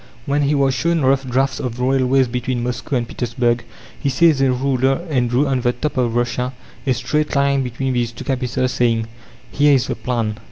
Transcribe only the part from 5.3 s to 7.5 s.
on the map of Russia a straight